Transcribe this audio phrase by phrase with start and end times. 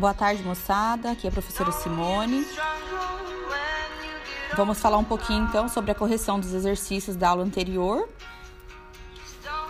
[0.00, 1.10] Boa tarde, moçada.
[1.10, 2.46] Aqui é a professora Simone.
[4.56, 8.08] Vamos falar um pouquinho então sobre a correção dos exercícios da aula anterior.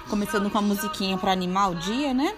[0.08, 2.32] Começando com a musiquinha para animar o dia, né?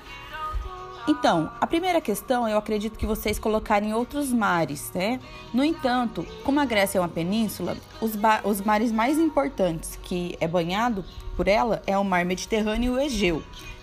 [1.07, 5.21] Então, a primeira questão eu acredito que vocês colocarem outros mares, né?
[5.53, 10.49] No entanto, como a Grécia é uma península, os, os mares mais importantes que é
[10.49, 11.05] banhado
[11.37, 13.43] por ela é o mar Mediterrâneo e o Egeu.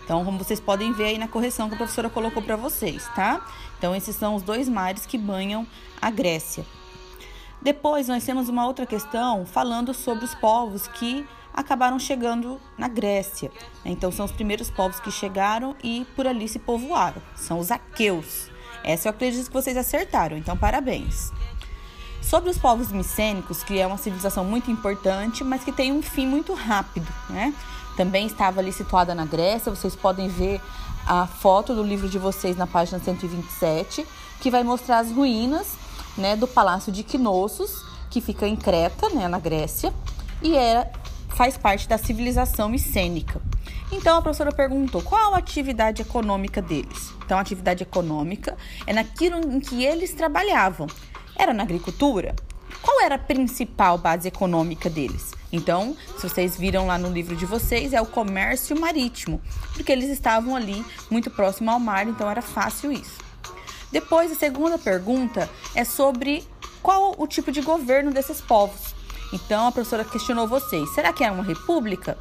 [0.09, 3.45] Então, como vocês podem ver aí na correção que a professora colocou para vocês, tá?
[3.77, 5.67] Então, esses são os dois mares que banham
[6.01, 6.65] a Grécia.
[7.61, 13.51] Depois, nós temos uma outra questão falando sobre os povos que acabaram chegando na Grécia.
[13.85, 17.21] Então, são os primeiros povos que chegaram e por ali se povoaram.
[17.35, 18.49] São os aqueus.
[18.83, 21.31] Essa eu acredito que vocês acertaram, então parabéns.
[22.29, 26.27] Sobre os povos micênicos, que é uma civilização muito importante, mas que tem um fim
[26.27, 27.51] muito rápido, né?
[27.97, 30.61] Também estava ali situada na Grécia, vocês podem ver
[31.07, 34.05] a foto do livro de vocês na página 127,
[34.39, 35.75] que vai mostrar as ruínas,
[36.15, 39.91] né, do Palácio de Knossos, que fica em Creta, né, na Grécia,
[40.39, 40.91] e é
[41.29, 43.41] faz parte da civilização micênica.
[43.91, 47.11] Então a professora perguntou qual a atividade econômica deles.
[47.25, 48.55] Então a atividade econômica
[48.85, 50.85] é naquilo em que eles trabalhavam.
[51.39, 52.35] Era na agricultura?
[52.81, 55.33] Qual era a principal base econômica deles?
[55.53, 59.41] Então, se vocês viram lá no livro de vocês, é o comércio marítimo,
[59.73, 63.17] porque eles estavam ali muito próximo ao mar, então era fácil isso.
[63.89, 66.45] Depois, a segunda pergunta é sobre
[66.83, 68.93] qual o tipo de governo desses povos.
[69.31, 72.17] Então a professora questionou vocês: será que é uma república?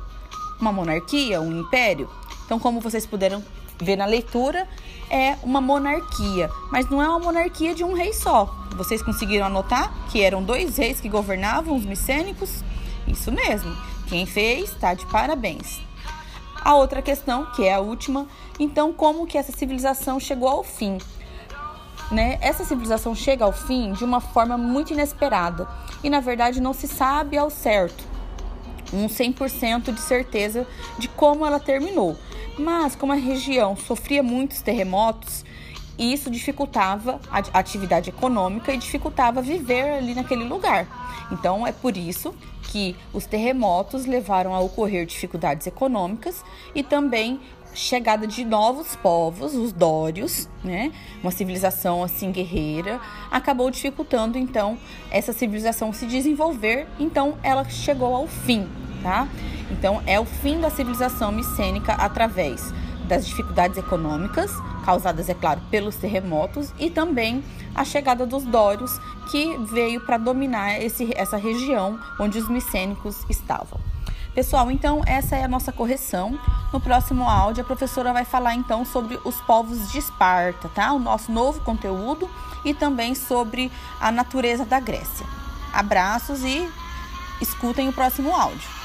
[0.61, 1.41] Uma monarquia?
[1.41, 2.09] Um império?
[2.45, 3.43] Então, como vocês puderam
[3.81, 4.67] ver na leitura,
[5.11, 8.55] é uma monarquia, mas não é uma monarquia de um rei só.
[8.77, 12.63] Vocês conseguiram anotar que eram dois reis que governavam os micênicos?
[13.07, 13.75] Isso mesmo.
[14.09, 15.81] Quem fez está de parabéns.
[16.61, 18.27] A outra questão, que é a última,
[18.59, 20.99] então como que essa civilização chegou ao fim?
[22.11, 22.39] Né?
[22.41, 25.69] Essa civilização chega ao fim de uma forma muito inesperada
[26.03, 28.09] e na verdade não se sabe ao certo
[28.93, 30.67] um 100% de certeza
[30.99, 32.17] de como ela terminou.
[32.59, 35.45] Mas como a região sofria muitos terremotos,
[35.99, 40.87] isso dificultava a atividade econômica e dificultava viver ali naquele lugar.
[41.31, 47.41] Então é por isso que os terremotos levaram a ocorrer dificuldades econômicas e também
[47.75, 50.93] chegada de novos povos, os dórios, né?
[51.23, 54.79] Uma civilização assim guerreira, acabou dificultando então
[55.11, 58.69] essa civilização se desenvolver, então ela chegou ao fim,
[59.03, 59.29] tá?
[59.71, 62.73] Então é o fim da civilização micênica através
[63.09, 64.53] das dificuldades econômicas,
[64.85, 67.43] causadas, é claro, pelos terremotos, e também
[67.75, 69.01] a chegada dos dórios,
[69.31, 73.81] que veio para dominar esse, essa região onde os micênicos estavam.
[74.35, 76.39] Pessoal, então essa é a nossa correção.
[76.73, 80.93] No próximo áudio, a professora vai falar então sobre os povos de Esparta, tá?
[80.93, 82.31] O nosso novo conteúdo
[82.65, 85.27] e também sobre a natureza da Grécia.
[85.73, 86.69] Abraços e
[87.41, 88.78] escutem o próximo áudio.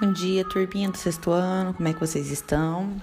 [0.00, 3.00] Bom dia, turminha do sexto ano, como é que vocês estão?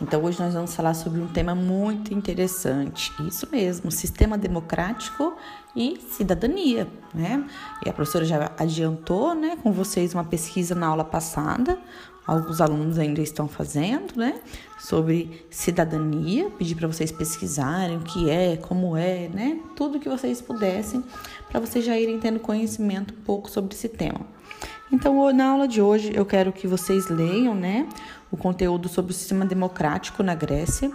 [0.00, 3.12] Então, hoje nós vamos falar sobre um tema muito interessante.
[3.26, 5.36] Isso mesmo, sistema democrático
[5.74, 7.48] e cidadania, né?
[7.84, 11.78] E a professora já adiantou, né, com vocês uma pesquisa na aula passada,
[12.26, 14.40] alguns alunos ainda estão fazendo, né,
[14.78, 16.50] sobre cidadania.
[16.58, 21.04] Pedi para vocês pesquisarem o que é, como é, né, tudo que vocês pudessem,
[21.48, 24.22] para vocês já irem tendo conhecimento um pouco sobre esse tema.
[24.92, 27.88] Então, na aula de hoje, eu quero que vocês leiam, né,
[28.34, 30.90] o conteúdo sobre o sistema democrático na Grécia.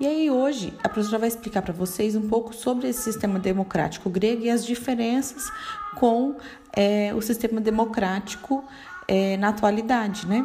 [0.00, 4.10] E aí, hoje, a professora vai explicar para vocês um pouco sobre esse sistema democrático
[4.10, 5.48] grego e as diferenças
[5.94, 6.36] com
[6.72, 8.64] é, o sistema democrático
[9.06, 10.44] é, na atualidade, né?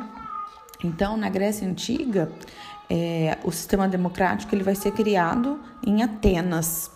[0.83, 2.31] Então, na Grécia Antiga,
[2.87, 6.91] é, o sistema democrático ele vai ser criado em Atenas,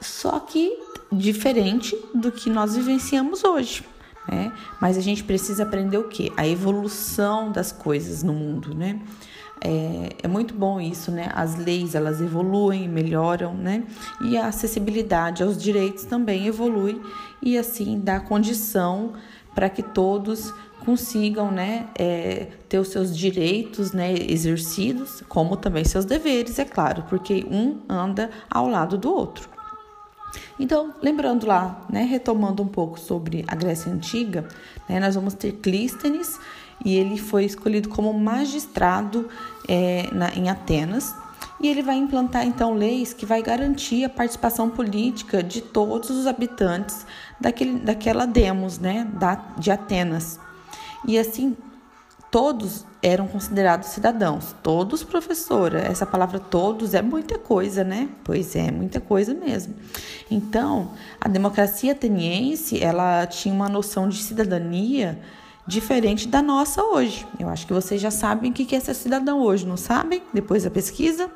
[0.00, 0.72] só que
[1.12, 3.84] diferente do que nós vivenciamos hoje
[4.28, 4.52] né?
[4.80, 6.32] Mas a gente precisa aprender o que?
[6.36, 9.00] A evolução das coisas no mundo, né?
[9.60, 11.30] É, é, muito bom isso, né?
[11.34, 13.84] As leis elas evoluem, melhoram, né?
[14.20, 17.00] E a acessibilidade aos direitos também evolui
[17.40, 19.14] e assim dá condição
[19.54, 20.52] para que todos
[20.84, 27.04] consigam, né, é, ter os seus direitos, né, exercidos, como também seus deveres, é claro,
[27.08, 29.53] porque um anda ao lado do outro.
[30.58, 34.46] Então, lembrando lá, né, retomando um pouco sobre a Grécia Antiga,
[34.88, 36.38] né, nós vamos ter Clístenes
[36.84, 39.28] e ele foi escolhido como magistrado
[39.68, 41.14] é, na, em Atenas
[41.60, 46.26] e ele vai implantar então leis que vai garantir a participação política de todos os
[46.26, 47.06] habitantes
[47.40, 50.38] daquele, daquela demos, né, da, de Atenas.
[51.06, 51.56] E assim,
[52.34, 55.78] todos eram considerados cidadãos, todos professora.
[55.78, 58.08] Essa palavra todos é muita coisa, né?
[58.24, 59.72] Pois é, muita coisa mesmo.
[60.28, 60.90] Então,
[61.20, 65.16] a democracia ateniense, ela tinha uma noção de cidadania
[65.64, 67.24] diferente da nossa hoje.
[67.38, 70.20] Eu acho que vocês já sabem o que é ser cidadão hoje, não sabem?
[70.32, 71.30] Depois da pesquisa.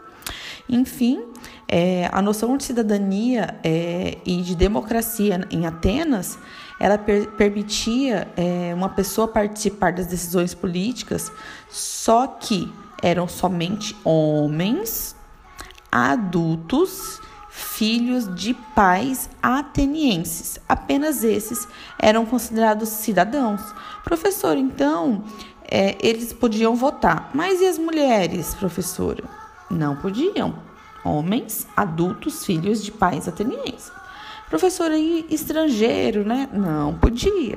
[0.69, 1.23] Enfim,
[1.69, 6.37] é, a noção de cidadania é, e de democracia em Atenas,
[6.79, 11.31] ela per permitia é, uma pessoa participar das decisões políticas,
[11.69, 12.73] só que
[13.03, 15.15] eram somente homens,
[15.91, 17.21] adultos,
[17.51, 20.59] filhos de pais atenienses.
[20.69, 21.67] Apenas esses
[21.99, 23.61] eram considerados cidadãos.
[24.05, 25.25] Professor, então,
[25.69, 27.31] é, eles podiam votar.
[27.35, 29.25] Mas e as mulheres, professora?
[29.71, 30.55] Não podiam.
[31.05, 33.91] Homens, adultos, filhos de pais atenienses.
[34.49, 36.49] Professor, aí estrangeiro, né?
[36.53, 37.57] Não podia.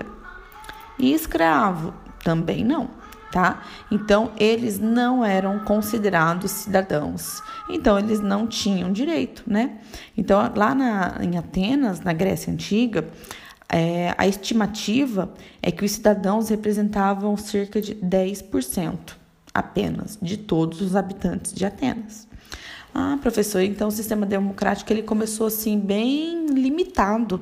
[0.99, 1.93] E escravo?
[2.23, 2.89] Também não,
[3.31, 3.63] tá?
[3.89, 7.41] Então, eles não eram considerados cidadãos.
[7.69, 9.79] Então, eles não tinham direito, né?
[10.17, 13.07] Então, lá na, em Atenas, na Grécia Antiga,
[13.69, 19.15] é, a estimativa é que os cidadãos representavam cerca de 10%
[19.53, 22.27] apenas de todos os habitantes de Atenas.
[22.93, 27.41] Ah, professor, então o sistema democrático ele começou assim bem limitado.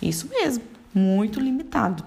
[0.00, 0.62] Isso mesmo,
[0.94, 2.04] muito limitado.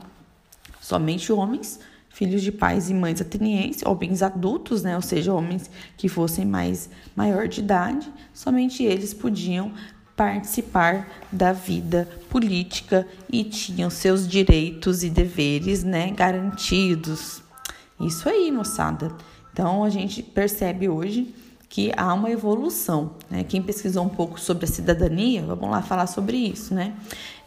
[0.79, 1.79] Somente homens,
[2.09, 6.89] filhos de pais e mães atenienses, homens adultos, né, ou seja, homens que fossem mais
[7.15, 9.71] maior de idade, somente eles podiam
[10.15, 17.41] participar da vida política e tinham seus direitos e deveres, né, garantidos.
[17.99, 19.11] Isso aí, moçada.
[19.51, 21.33] Então a gente percebe hoje
[21.73, 23.15] que há uma evolução.
[23.31, 23.43] Né?
[23.43, 26.71] Quem pesquisou um pouco sobre a cidadania, vamos lá falar sobre isso.
[26.71, 26.95] Né?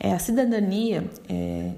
[0.00, 1.74] É, a cidadania, é,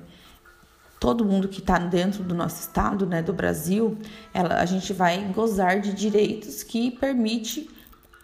[0.98, 3.98] todo mundo que está dentro do nosso estado, né, do Brasil,
[4.32, 7.68] ela, a gente vai gozar de direitos que permite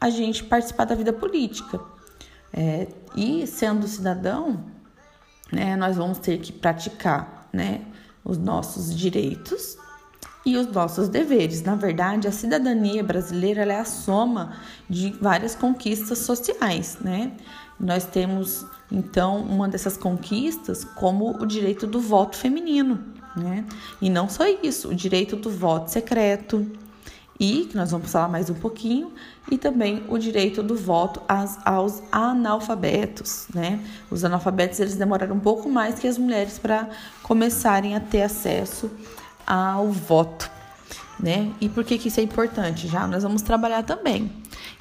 [0.00, 1.78] a gente participar da vida política.
[2.50, 4.64] É, e sendo cidadão,
[5.52, 7.82] né, nós vamos ter que praticar né,
[8.24, 9.76] os nossos direitos
[10.44, 11.62] e os nossos deveres.
[11.62, 14.56] Na verdade, a cidadania brasileira é a soma
[14.88, 17.32] de várias conquistas sociais, né?
[17.78, 23.02] Nós temos então uma dessas conquistas como o direito do voto feminino,
[23.36, 23.64] né?
[24.00, 26.66] E não só isso, o direito do voto secreto
[27.38, 29.12] e que nós vamos falar mais um pouquinho
[29.50, 33.80] e também o direito do voto aos, aos analfabetos, né?
[34.10, 36.88] Os analfabetos eles demoraram um pouco mais que as mulheres para
[37.22, 38.90] começarem a ter acesso
[39.46, 40.50] ao voto,
[41.18, 41.52] né?
[41.60, 42.88] E por que, que isso é importante?
[42.88, 44.30] Já nós vamos trabalhar também.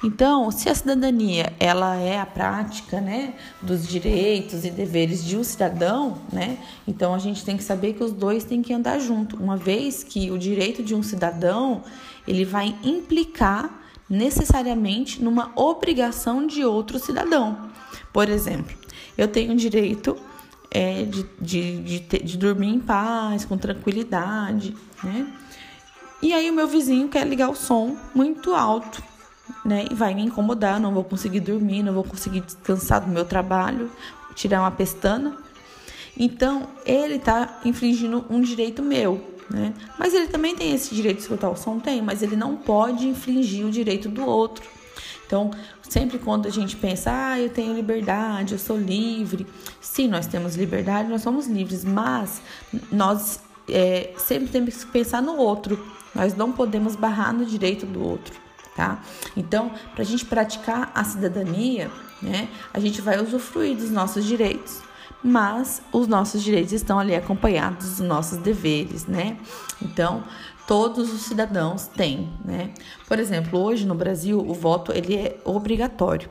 [0.02, 5.44] Então, se a cidadania ela é a prática, né, dos direitos e deveres de um
[5.44, 6.58] cidadão, né?
[6.86, 10.04] Então a gente tem que saber que os dois têm que andar junto, uma vez
[10.04, 11.82] que o direito de um cidadão
[12.26, 17.70] ele vai implicar necessariamente numa obrigação de outro cidadão.
[18.12, 18.76] Por exemplo,
[19.16, 20.16] eu tenho direito
[20.74, 25.32] é, de, de, de, de, dormir em paz, com tranquilidade, né?
[26.20, 29.00] E aí o meu vizinho quer ligar o som muito alto,
[29.64, 29.84] né?
[29.88, 33.88] E vai me incomodar, não vou conseguir dormir, não vou conseguir descansar do meu trabalho,
[34.34, 35.36] tirar uma pestana.
[36.18, 39.72] Então, ele está infringindo um direito meu, né?
[39.96, 41.78] Mas ele também tem esse direito de escutar o som?
[41.78, 44.64] Tem, mas ele não pode infringir o direito do outro.
[45.26, 45.50] Então,
[45.88, 49.46] sempre quando a gente pensa, ah, eu tenho liberdade, eu sou livre.
[49.80, 52.40] Sim, nós temos liberdade, nós somos livres, mas
[52.90, 55.84] nós é, sempre temos que pensar no outro.
[56.14, 58.34] Nós não podemos barrar no direito do outro,
[58.76, 59.02] tá?
[59.36, 61.90] Então, para a gente praticar a cidadania,
[62.22, 64.80] né, a gente vai usufruir dos nossos direitos,
[65.22, 69.38] mas os nossos direitos estão ali acompanhados dos nossos deveres, né?
[69.82, 70.22] Então,
[70.66, 72.70] todos os cidadãos têm, né?
[73.06, 76.28] Por exemplo, hoje no Brasil o voto ele é obrigatório.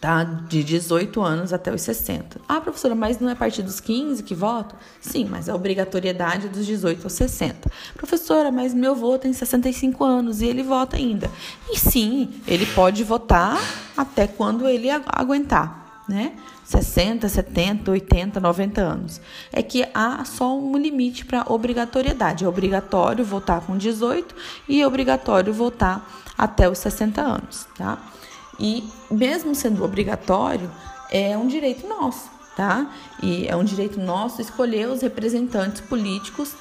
[0.00, 0.24] Tá?
[0.24, 2.40] De 18 anos até os 60.
[2.48, 4.74] Ah, professora, mas não é a partir dos 15 que voto?
[5.00, 7.70] Sim, mas a obrigatoriedade é dos 18 aos 60.
[7.94, 11.30] Professora, mas meu avô tem 65 anos e ele vota ainda.
[11.70, 13.56] E sim, ele pode votar
[13.96, 16.36] até quando ele aguentar, né?
[16.64, 19.20] 60, 70, 80, 90 anos.
[19.52, 22.44] É que há só um limite para obrigatoriedade.
[22.44, 24.34] É obrigatório votar com 18
[24.68, 27.98] e é obrigatório votar até os 60 anos, tá?
[28.58, 30.70] E mesmo sendo obrigatório,
[31.10, 32.90] é um direito nosso, tá?
[33.22, 36.54] E é um direito nosso escolher os representantes políticos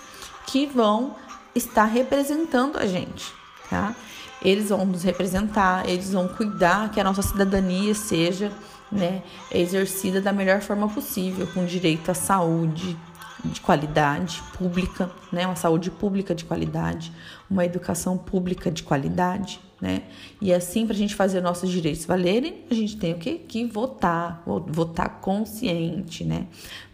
[0.47, 1.15] que vão
[1.55, 3.33] estar representando a gente,
[3.69, 3.95] tá?
[4.41, 8.51] Eles vão nos representar, eles vão cuidar que a nossa cidadania seja
[8.91, 9.21] né,
[9.51, 12.97] exercida da melhor forma possível, com direito à saúde,
[13.43, 15.45] de qualidade pública, né?
[15.45, 17.11] Uma saúde pública de qualidade,
[17.49, 20.03] uma educação pública de qualidade, né?
[20.39, 23.41] E assim, para a gente fazer nossos direitos valerem, a gente tem o quê?
[23.47, 26.45] Que votar, votar consciente, né?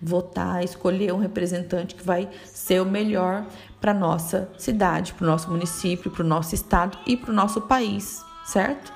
[0.01, 3.45] Votar, escolher um representante que vai ser o melhor
[3.81, 7.61] para nossa cidade, para o nosso município, para o nosso estado e para o nosso
[7.61, 8.93] país, certo?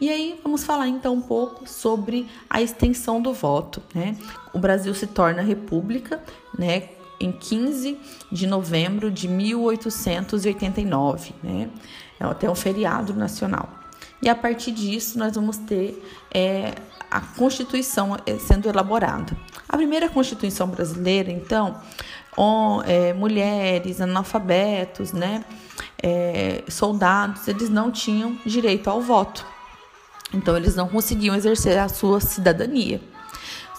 [0.00, 4.16] E aí vamos falar então um pouco sobre a extensão do voto, né?
[4.52, 6.20] O Brasil se torna república,
[6.58, 6.88] né?
[7.22, 7.98] Em 15
[8.30, 11.70] de novembro de 1889, né?
[12.18, 13.68] É até um feriado nacional.
[14.20, 16.02] E a partir disso nós vamos ter
[16.32, 16.74] é,
[17.10, 19.36] a Constituição é, sendo elaborada.
[19.68, 21.80] A primeira Constituição brasileira, então,
[22.36, 25.44] on, é, mulheres, analfabetos, né?
[26.02, 29.44] É, soldados, eles não tinham direito ao voto.
[30.32, 33.00] Então, eles não conseguiam exercer a sua cidadania.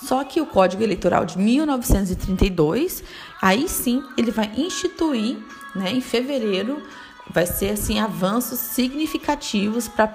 [0.04, 3.04] Só que o Código Eleitoral de 1932,
[3.42, 5.38] aí sim, ele vai instituir,
[5.74, 6.84] né, em fevereiro,
[7.30, 10.12] vai ser assim avanços significativos para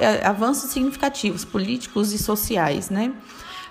[0.00, 3.14] é, avanços significativos políticos e sociais, né?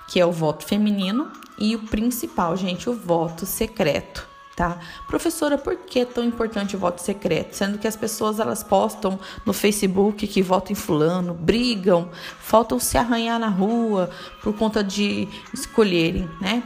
[0.08, 4.31] Que é o voto feminino e o principal, gente, o voto secreto
[4.62, 4.78] tá?
[5.08, 7.56] Professora, por que é tão importante o voto secreto?
[7.56, 12.96] Sendo que as pessoas elas postam no Facebook que votam em fulano, brigam, faltam se
[12.96, 14.12] arranhar na rua
[14.44, 16.62] por conta de escolherem, né?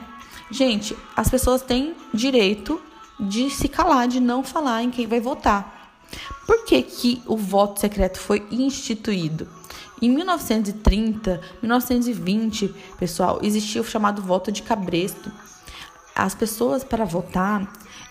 [0.51, 2.81] Gente, as pessoas têm direito
[3.17, 5.93] de se calar, de não falar em quem vai votar.
[6.45, 9.47] Por que, que o voto secreto foi instituído?
[10.01, 15.31] Em 1930, 1920, pessoal, existia o chamado voto de cabresto.
[16.13, 17.67] As pessoas para votar,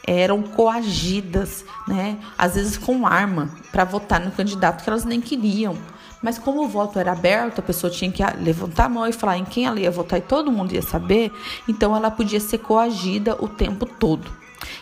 [0.06, 2.18] eram coagidas, né?
[2.36, 5.76] Às vezes com arma, para votar no candidato que elas nem queriam.
[6.22, 9.36] Mas como o voto era aberto, a pessoa tinha que levantar a mão e falar
[9.36, 11.30] em quem ela ia votar e todo mundo ia saber,
[11.68, 14.30] então ela podia ser coagida o tempo todo.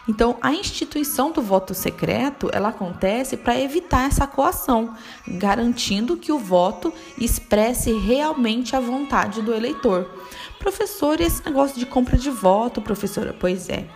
[0.09, 4.95] Então, a instituição do voto secreto, ela acontece para evitar essa coação,
[5.27, 10.09] garantindo que o voto expresse realmente a vontade do eleitor.
[10.59, 13.35] Professor, e esse negócio de compra de voto, professora?
[13.39, 13.87] Pois é.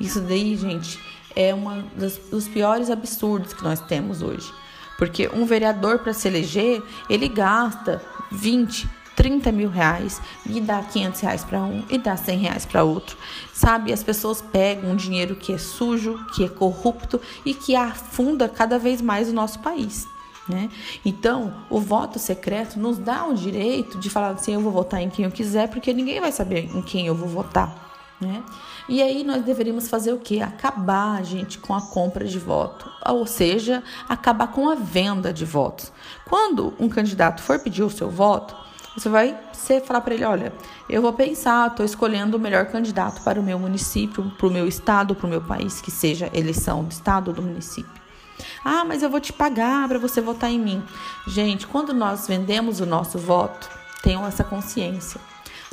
[0.00, 0.98] Isso daí, gente,
[1.34, 1.82] é um
[2.30, 4.52] dos piores absurdos que nós temos hoje.
[4.98, 11.20] Porque um vereador para se eleger, ele gasta 20, 30 mil reais e dá 500
[11.20, 13.16] reais para um e dá 100 reais para outro.
[13.52, 18.48] Sabe, as pessoas pegam um dinheiro que é sujo, que é corrupto e que afunda
[18.48, 20.06] cada vez mais o nosso país.
[20.48, 20.70] Né?
[21.04, 25.10] Então, o voto secreto nos dá o direito de falar assim: eu vou votar em
[25.10, 27.85] quem eu quiser, porque ninguém vai saber em quem eu vou votar.
[28.20, 28.42] Né?
[28.88, 30.40] E aí nós deveríamos fazer o quê?
[30.40, 35.92] Acabar, gente, com a compra de voto, ou seja, acabar com a venda de votos.
[36.26, 38.56] Quando um candidato for pedir o seu voto,
[38.96, 40.52] você vai você falar para ele, olha,
[40.88, 44.66] eu vou pensar, estou escolhendo o melhor candidato para o meu município, para o meu
[44.66, 47.92] estado, para o meu país, que seja eleição do estado ou do município.
[48.64, 50.82] Ah, mas eu vou te pagar para você votar em mim.
[51.26, 53.68] Gente, quando nós vendemos o nosso voto,
[54.02, 55.20] tenham essa consciência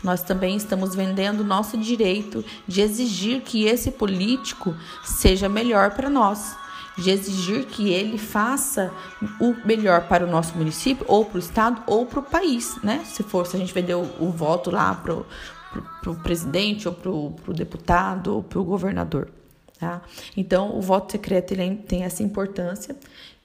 [0.04, 6.56] nós também estamos vendendo nosso direito de exigir que esse político seja melhor para nós,
[6.98, 8.92] de exigir que ele faça
[9.40, 13.04] o melhor para o nosso município, ou para o estado, ou para o país, né?
[13.06, 15.16] Se for, se a gente vender o, o voto lá para
[16.12, 19.30] o presidente, ou para o deputado, ou para o governador.
[19.84, 20.02] Tá?
[20.38, 22.96] Então, o voto secreto ele tem essa importância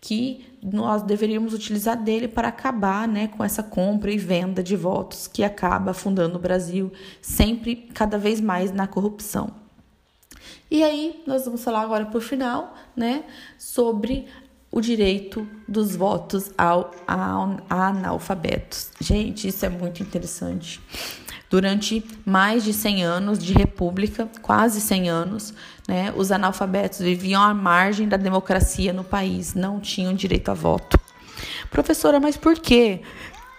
[0.01, 5.27] que nós deveríamos utilizar dele para acabar né, com essa compra e venda de votos
[5.27, 9.51] que acaba afundando o Brasil sempre cada vez mais na corrupção.
[10.71, 13.25] E aí, nós vamos falar agora por final, né,
[13.59, 14.29] sobre
[14.71, 18.91] o direito dos votos ao, ao analfabetos.
[19.01, 20.81] Gente, isso é muito interessante.
[21.51, 25.55] Durante mais de 100 anos de república, quase 100 anos,
[25.87, 30.99] né, os analfabetos viviam à margem da democracia no país, não tinham direito a voto.
[31.71, 33.01] Professora, mas por quê?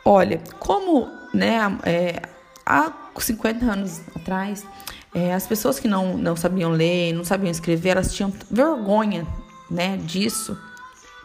[0.05, 2.22] Olha, como né, é,
[2.63, 4.65] há 50 anos atrás,
[5.13, 9.25] é, as pessoas que não, não sabiam ler, não sabiam escrever, elas tinham vergonha
[9.69, 10.55] né, disso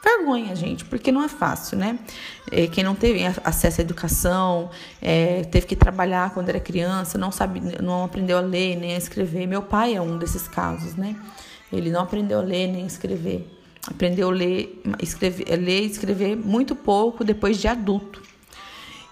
[0.05, 1.99] vergonha, gente, porque não é fácil, né?
[2.53, 4.71] É, quem não teve acesso à educação,
[5.01, 8.99] é, teve que trabalhar quando era criança, não sabe, não aprendeu a ler nem a
[8.99, 9.47] escrever.
[9.47, 11.17] Meu pai é um desses casos, né?
[11.73, 13.51] Ele não aprendeu a ler nem a escrever.
[13.87, 18.23] Aprendeu a ler, escrever, ler e escrever muito pouco depois de adulto.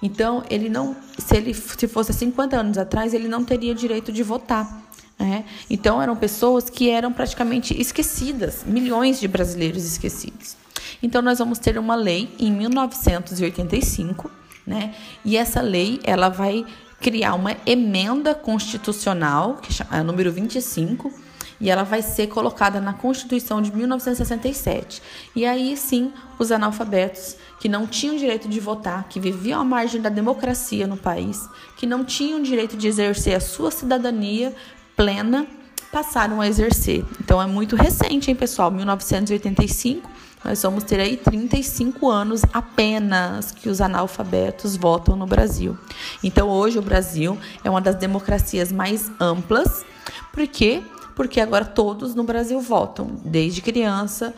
[0.02, 4.22] Então, ele não, se ele se fosse 50 anos atrás, ele não teria direito de
[4.22, 4.82] votar.
[5.18, 5.44] Né?
[5.70, 10.61] Então, eram pessoas que eram praticamente esquecidas, milhões de brasileiros esquecidos.
[11.02, 14.30] Então, nós vamos ter uma lei em 1985,
[14.66, 14.94] né?
[15.24, 16.64] E essa lei, ela vai
[17.00, 21.12] criar uma emenda constitucional, que é a número 25,
[21.60, 25.00] e ela vai ser colocada na Constituição de 1967.
[25.34, 30.00] E aí sim, os analfabetos que não tinham direito de votar, que viviam à margem
[30.00, 34.52] da democracia no país, que não tinham direito de exercer a sua cidadania
[34.96, 35.46] plena,
[35.92, 37.04] passaram a exercer.
[37.20, 38.70] Então é muito recente, hein, pessoal?
[38.70, 40.10] 1985.
[40.44, 45.76] Nós vamos ter aí 35 anos apenas que os analfabetos votam no Brasil.
[46.22, 49.84] Então hoje o Brasil é uma das democracias mais amplas,
[50.32, 50.82] porque
[51.14, 54.34] porque agora todos no Brasil votam, desde criança,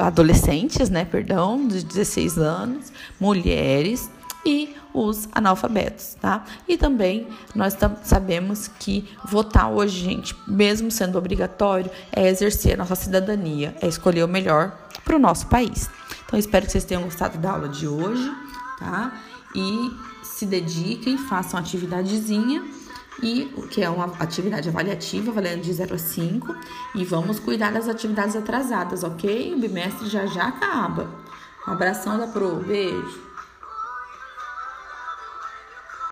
[0.00, 4.08] adolescentes, né, perdão, de 16 anos, mulheres
[4.46, 6.44] e os analfabetos, tá?
[6.68, 12.94] E também nós sabemos que votar hoje, gente, mesmo sendo obrigatório, é exercer a nossa
[12.94, 15.90] cidadania, é escolher o melhor para o nosso país.
[16.26, 18.32] Então, espero que vocês tenham gostado da aula de hoje,
[18.78, 19.12] tá?
[19.54, 19.90] E
[20.22, 22.64] se dediquem, façam atividadezinha
[23.22, 26.56] e que é uma atividade avaliativa, valendo de 0 a 5,
[26.94, 29.54] e vamos cuidar das atividades atrasadas, ok?
[29.54, 31.08] O bimestre já já acaba.
[31.66, 33.23] Um abração da Pro, beijo.